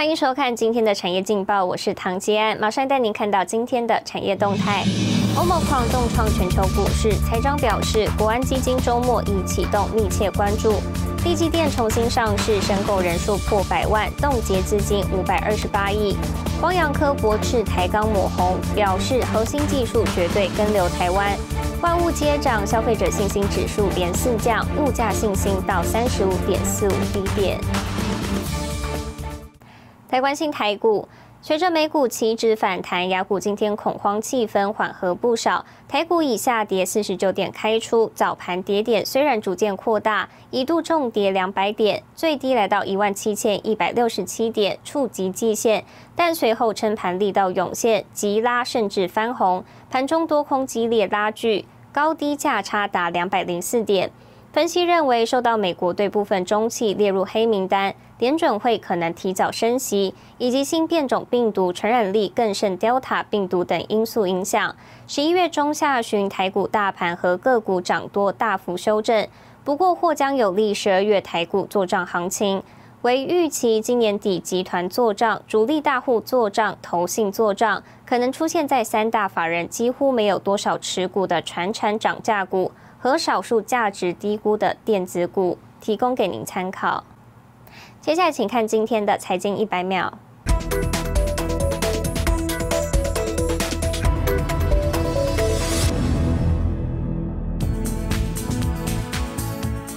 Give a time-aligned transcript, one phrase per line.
[0.00, 4.82] 欢迎收看今天的产业劲报，我是唐吉安，马上带您看到今天的产业动态。
[5.36, 10.72] 欧盟矿重创全球股市，财长表示，国安基金周末已启动，密切关注。
[11.22, 16.16] 地基电重新上市，申购人数破百万，冻结资金五百二十八亿。
[16.62, 21.36] 光阳科驳斥台钢抹红，表示核心技术绝对跟留台湾。
[21.82, 27.60] 万物接涨，消费者信心指数连四降，物价信心到三十五点四五低点。
[30.10, 31.06] 台关心台股，
[31.40, 35.64] 随着美股期指反弹，雅股今天恐慌气氛缓和不少。
[35.86, 45.84] 台股以下跌四十九点开出，早盘跌点虽然逐渐扩大，一度重跌两百点，最低来到一万七千一百六十七点，触及季线，
[46.16, 54.10] 但随后撑盘力道涌现，急拉甚至翻红，盘中多空激烈拉锯，高低价差达两百零四点。
[54.52, 57.94] 分析认为，受到美国对部分中企列入黑名单。
[58.20, 64.76] 联准会可能提早升息，以及新变种病毒传染力更胜 Delta 病毒等因素影响，
[65.08, 69.26] 十一月中下旬台股大盘和个股涨多大幅修正，
[69.64, 72.62] 不过或将有利十二月台股做账行情。
[73.00, 87.02] 为预期今年底集团做账、主力大户做账、投信做账，可能出现在三大法人几乎没有多少持股的传产涨价股和少数价值低估的电子股，提供给您参考。
[88.00, 90.18] 接下来，请看今天的财经一百秒。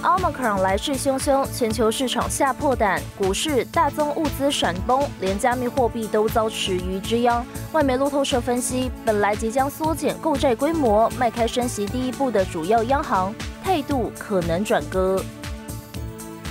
[0.02, 7.44] 奥 r 克 n 来势汹汹，全球市场吓破胆，股市大宗物资闪崩，连加密货币都遭池鱼之殃。
[7.72, 15.22] 外媒路透社分析，本来即将缩减购债规模、迈开升息第一步的主要央行，态度可能转割。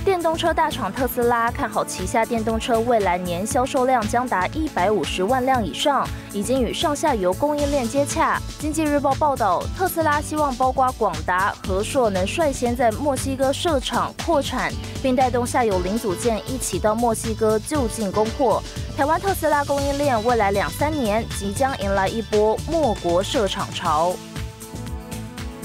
[0.04, 8.38] 电动车大厂特斯拉看好旗下电动车未来年销售量将达一百五十万辆以上，已经与上下游供应链接洽。
[8.58, 14.70] 经济日报报道，特斯拉希望包括广达、和硕能率先在墨西哥设厂扩产，
[15.02, 18.62] 并带动下游零组件一起到墨西哥就近供货。
[18.94, 24.12] 台湾特斯拉供应链未来两三年即将迎来一波墨国设厂潮。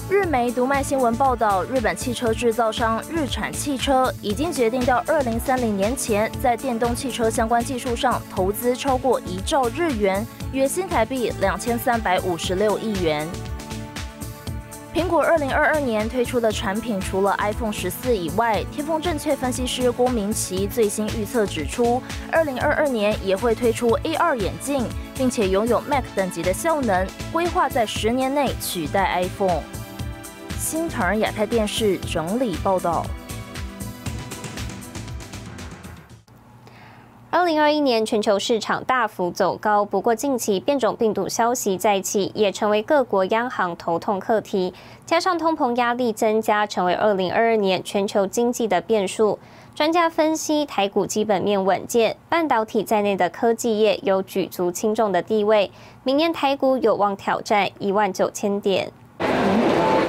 [0.09, 13.27] 日媒读卖新闻报道，日本汽车制造商日产汽车已经决定到二零三零年前，在电动汽车相关技术上投资超过一兆日元，约新台币两千三百五十六亿元。
[14.95, 24.83] 苹果二零二二年推出的产品除了 iPhone 十四以外，天风证券分析师郭明奇最新预测指出，二零二二年也会推出 AR 眼镜，
[25.15, 29.61] 并且拥有 Mac 等级的效能，规划在十年内取代 iPhone。
[30.59, 33.05] 新唐亚太电视整理报道。
[37.31, 44.73] 二零二一年全球市场大幅走高，不过近期变种病毒消息再起，也成为各国央行头痛课题。
[45.05, 49.39] 加上通膨压力增加，成为二零二二年全球经济的变数。
[49.73, 55.71] 专家分析，台股基本面稳健，半导体在内的科技业有举足轻重的地位。
[56.03, 58.91] 明年台股有望挑战一万九千点。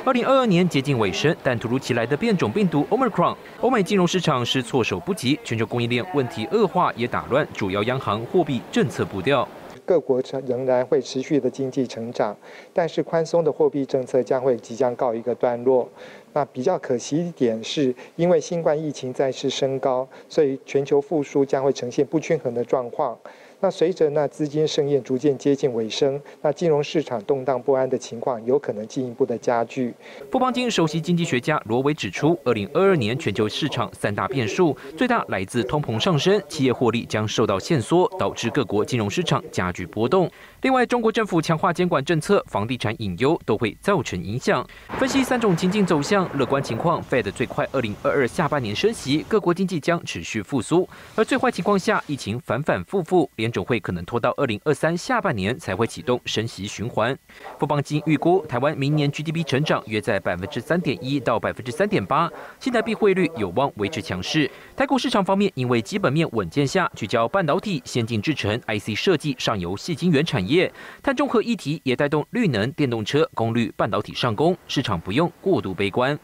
[0.03, 9.47] 二零二二年接近尾声，但突如其来的变种病毒 Omicron，欧美金融市场是措手不及，全球供应链问题恶化，也打乱主要央行货币政策步调。
[9.85, 12.35] 各国仍仍然会持续的经济成长，
[12.73, 15.87] 但是宽松的货币政策将会即将告一个段落。
[16.33, 23.19] 那比较可惜一点是，因为新冠疫情再次升高，所以全球复苏将会呈现不均衡的状况。
[23.61, 29.95] 那随着那资金盛宴逐渐接近尾声，那金融市场动荡不安的情况有可能进一步的加剧。
[30.31, 40.31] 富邦金首席经济学家罗伟指出，二零二二年全球市场三大变数，最大来自通膨上升，企业获利将受到限缩，导致各国金融市场加剧波动。
[40.63, 44.67] 另外，中国政府强化监管政策，房地产隐忧都会造成影响。
[44.99, 57.17] 分析三种情境走向，乐观情况，Fed 最快二零二二下半年升息，各国经济将持续复苏；而最坏情况下，疫情反反复复，连总会可能拖到二零二三下半年才会启动升息循环。
[57.59, 64.51] 富邦金预估，台湾明年 GDP 成长约在百分之三点一到百分之三点八，新台币汇率有望维持强势。
[64.77, 70.73] 台股市场方面，因为基本面稳健下，聚焦半导体、先进制程、IC 设计、上游细晶圆产业，
[71.03, 76.19] 碳中和议题也带动绿能、电动车、功率半导体上攻，市场不用过度悲观。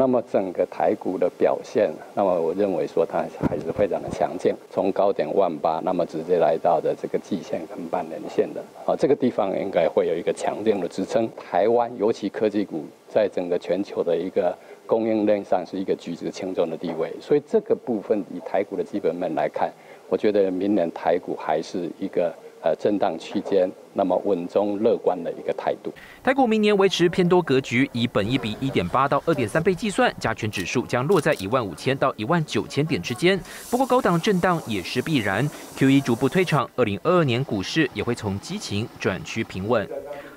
[0.00, 3.18] 那么整个台股的表现，那么我认为说它
[3.48, 11.28] 还是非常的强劲，从高点万八，那么直接来到的这个季线跟半年线的，啊，这个地方应该会有一个强劲的支撑。
[11.36, 14.56] 台湾尤其科技股在整个全球的一个
[14.86, 19.68] 供应链上是一个举足轻重的地位，所以这个部分以台股的基本面来看，
[20.08, 22.32] 我觉得明年台股还是一个。
[22.60, 25.92] 呃，震荡区间，那么稳中乐观的一个态度。
[26.24, 33.40] 台股明年维持偏多格局，以本一比一点八到二点三倍计算，加权指数将落在一万五千到一万九千点之间。
[33.70, 35.48] 不过高档震荡也是必然。
[35.76, 39.88] Q 一逐步退场，二零二二年股市也会从激情转趋平稳。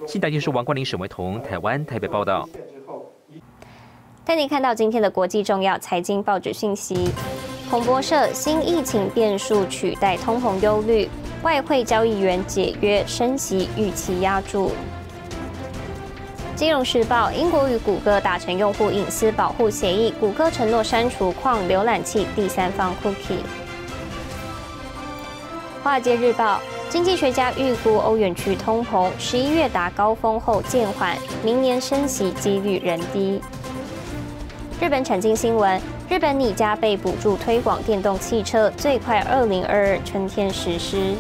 [0.07, 2.47] 新台电视王冠林、沈维彤，台湾台北报道。
[4.23, 7.09] 带您看到今天的国际重要财经报纸信息。
[7.69, 11.09] 彭博社：新疫情变数取代通膨忧虑。
[11.43, 14.71] 外汇交易员解约升息预期压住。
[16.55, 23.39] 金融时报：英国与谷歌达成用户隐私保护协议，谷歌承诺删除矿浏览器第三方 cookie。
[25.83, 33.41] 华尔街日报：经济学家预估欧元区通膨十一月达高峰后渐缓，明年升息几率仍低。
[34.79, 35.81] 日本产经新闻。
[36.11, 41.15] 日本拟加倍补助推广电动汽车，最快二零二二春天实施。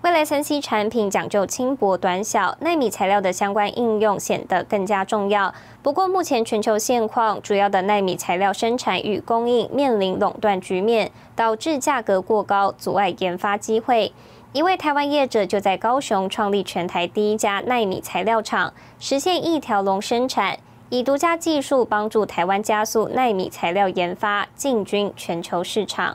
[0.00, 5.54] 未来三 C 产品讲究轻薄短小，纳米材料的相关应用显得更加重要。
[5.84, 14.12] 不过，目前全球现况，主要的纳米材料生产与供应面临垄断局面，导致价格过高，阻碍研发机会。
[14.52, 20.58] 一位台湾业者就在高雄创立全台第一家纳米材料厂，实现一条龙生产。
[20.92, 26.14] 以独家技术帮助台湾加速纳米材料研发，进军全球市场。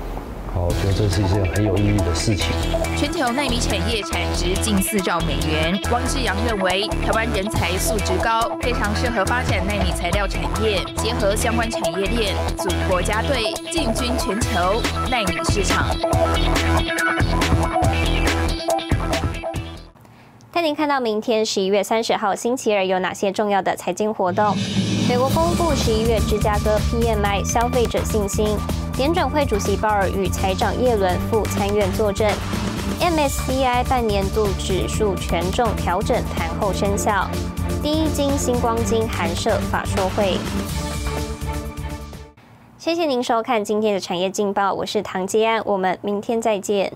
[0.53, 2.47] 好，我觉得这是一件很有意义的事情。
[2.97, 5.79] 全球纳米产业产值近四兆美元。
[5.89, 15.87] 汪志阳认为，台湾人才素质高，非常适合发展纳米材料产业，结合相关产业链，组国家队，进军全球纳米市场。
[20.51, 24.53] 带您看到明天十一月三十号星期二有哪些重要的财经活动？
[25.07, 28.57] 美国公布十一月芝加哥 PMI 消费者信心。
[29.01, 32.31] 联准会主席鲍尔与财长耶伦赴参院作证。
[32.99, 37.27] MSCI 半年度指数权重调整盘后生效。
[37.81, 40.37] 第一金、星光金、寒社法说会。
[42.77, 46.93] 谢谢您收看今天的产业劲报，我是唐吉安，我们明天再见。